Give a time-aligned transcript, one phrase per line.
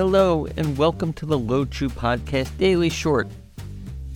[0.00, 3.28] Hello, and welcome to the Low Chew Podcast Daily Short,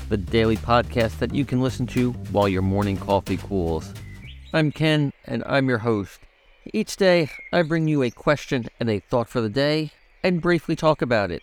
[0.09, 3.93] the daily podcast that you can listen to while your morning coffee cools.
[4.55, 6.21] I'm Ken, and I'm your host.
[6.73, 9.91] Each day, I bring you a question and a thought for the day
[10.23, 11.43] and briefly talk about it.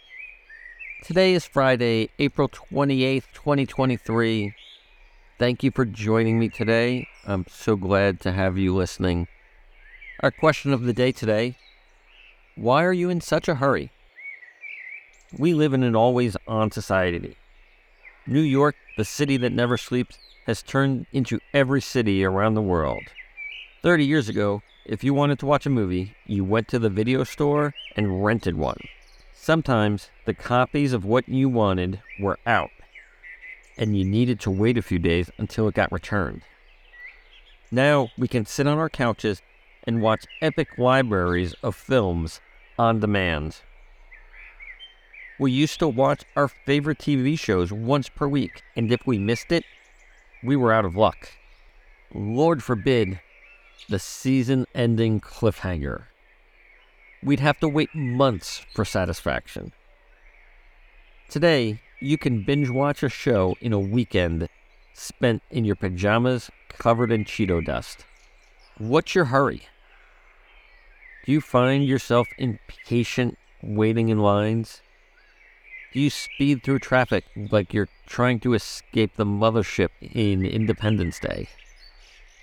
[1.04, 4.56] Today is Friday, April 28th, 2023.
[5.38, 7.08] Thank you for joining me today.
[7.28, 9.28] I'm so glad to have you listening.
[10.22, 11.58] Our question of the day today
[12.56, 13.92] Why are you in such a hurry?
[15.38, 17.38] We live in an always on society.
[18.28, 23.04] New York, the city that never sleeps, has turned into every city around the world.
[23.82, 27.24] 30 years ago, if you wanted to watch a movie, you went to the video
[27.24, 28.80] store and rented one.
[29.34, 32.72] Sometimes the copies of what you wanted were out,
[33.78, 36.42] and you needed to wait a few days until it got returned.
[37.72, 39.42] Now we can sit on our couches
[39.86, 42.42] and watch epic libraries of films
[42.78, 43.62] on demand.
[45.42, 49.52] We used to watch our favorite TV shows once per week, and if we missed
[49.52, 49.64] it,
[50.44, 51.32] we were out of luck.
[52.14, 53.20] Lord forbid
[53.90, 56.04] the season ending cliffhanger.
[57.24, 59.74] We'd have to wait months for satisfaction.
[61.28, 64.48] Today, you can binge watch a show in a weekend
[64.94, 68.06] spent in your pajamas covered in Cheeto dust.
[68.78, 69.64] What's your hurry?
[71.26, 74.84] Do you find yourself impatient waiting in lines?
[75.94, 81.50] You speed through traffic like you're trying to escape the mothership in Independence Day?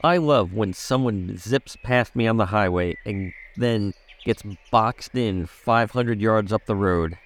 [0.04, 3.94] I love when someone zips past me on the highway and then
[4.26, 7.16] gets boxed in 500 yards up the road.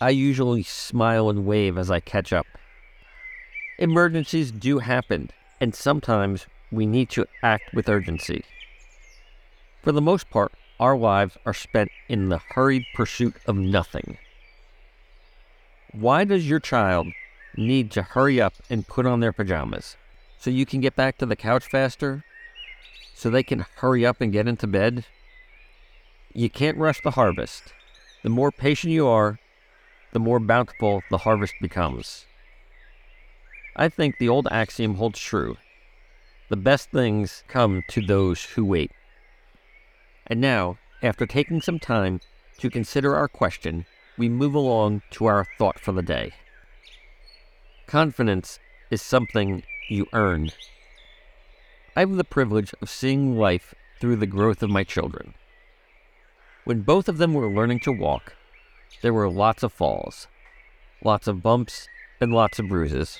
[0.00, 2.46] I usually smile and wave as I catch up.
[3.78, 8.44] Emergencies do happen, and sometimes we need to act with urgency.
[9.80, 14.18] For the most part, our lives are spent in the hurried pursuit of nothing.
[15.94, 17.06] Why does your child
[17.56, 19.96] need to hurry up and put on their pajamas?
[20.40, 22.24] So you can get back to the couch faster?
[23.14, 25.06] So they can hurry up and get into bed?
[26.32, 27.72] You can't rush the harvest.
[28.24, 29.38] The more patient you are,
[30.12, 32.26] the more bountiful the harvest becomes.
[33.76, 35.58] I think the old axiom holds true.
[36.48, 38.90] The best things come to those who wait.
[40.26, 42.20] And now, after taking some time
[42.58, 43.86] to consider our question,
[44.16, 46.32] we move along to our thought for the day.
[47.86, 48.58] Confidence
[48.90, 50.50] is something you earn.
[51.96, 55.34] I have the privilege of seeing life through the growth of my children.
[56.64, 58.34] When both of them were learning to walk,
[59.02, 60.28] there were lots of falls,
[61.02, 61.88] lots of bumps,
[62.20, 63.18] and lots of bruises.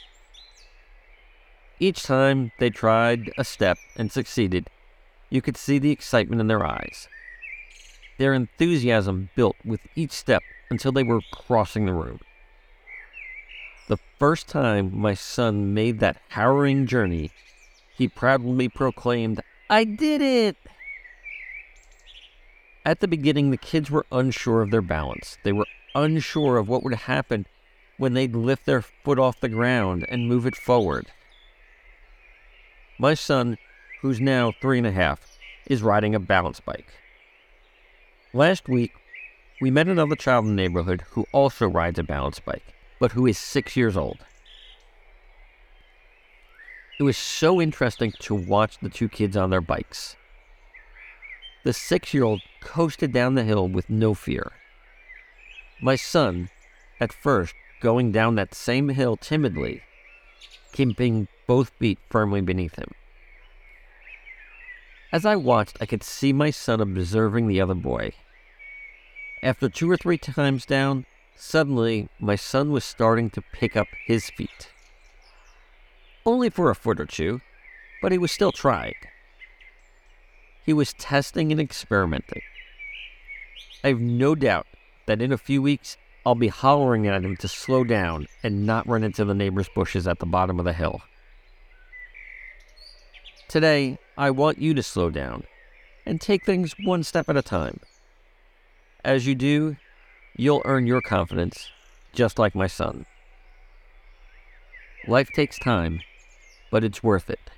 [1.78, 4.70] Each time they tried a step and succeeded,
[5.28, 7.08] you could see the excitement in their eyes.
[8.18, 12.20] Their enthusiasm built with each step until they were crossing the room.
[13.88, 17.30] The first time my son made that harrowing journey,
[17.96, 20.56] he proudly proclaimed, I did it!
[22.84, 25.38] At the beginning, the kids were unsure of their balance.
[25.42, 27.46] They were unsure of what would happen
[27.96, 31.06] when they'd lift their foot off the ground and move it forward.
[32.98, 33.58] My son,
[34.02, 36.88] who's now three and a half, is riding a balance bike.
[38.34, 38.90] Last week,
[39.60, 43.28] we met another child in the neighborhood who also rides a balance bike, but who
[43.28, 44.18] is six years old.
[46.98, 50.16] It was so interesting to watch the two kids on their bikes.
[51.62, 54.50] The six year old coasted down the hill with no fear.
[55.80, 56.50] My son,
[56.98, 59.82] at first, going down that same hill timidly,
[60.72, 62.90] keeping both feet firmly beneath him.
[65.12, 68.12] As I watched, I could see my son observing the other boy.
[69.44, 71.04] After two or three times down,
[71.36, 74.70] suddenly my son was starting to pick up his feet.
[76.24, 77.42] Only for a foot or two,
[78.00, 78.94] but he was still trying.
[80.64, 82.40] He was testing and experimenting.
[83.84, 84.66] I have no doubt
[85.04, 88.88] that in a few weeks, I'll be hollering at him to slow down and not
[88.88, 91.02] run into the neighbor's bushes at the bottom of the hill.
[93.46, 95.44] Today, I want you to slow down
[96.06, 97.80] and take things one step at a time.
[99.04, 99.76] As you do,
[100.34, 101.68] you'll earn your confidence,
[102.14, 103.04] just like my son.
[105.06, 106.00] Life takes time,
[106.70, 107.50] but it's worth it.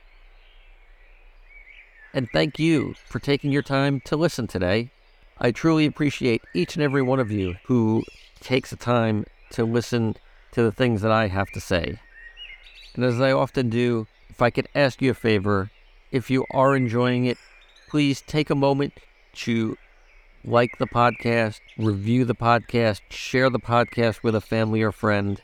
[2.13, 4.91] And thank you for taking your time to listen today.
[5.39, 8.03] I truly appreciate each and every one of you who
[8.41, 10.17] takes the time to listen
[10.51, 12.01] to the things that I have to say.
[12.97, 15.71] And as I often do, if I could ask you a favor,
[16.11, 17.39] if you are enjoying it,
[17.89, 18.95] please take a moment
[19.35, 19.77] to
[20.47, 25.43] like the podcast, review the podcast, share the podcast with a family or friend.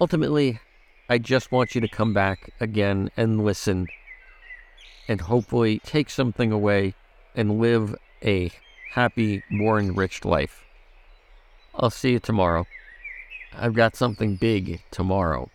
[0.00, 0.58] Ultimately,
[1.06, 3.88] I just want you to come back again and listen
[5.06, 6.94] and hopefully take something away
[7.34, 8.50] and live a
[8.92, 10.64] happy, more enriched life.
[11.74, 12.66] I'll see you tomorrow.
[13.52, 15.50] I've got something big tomorrow.